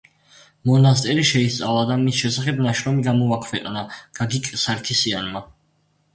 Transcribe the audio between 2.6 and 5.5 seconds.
ნაშრომი გამოაქვეყნა გაგიკ სარქისიანმა.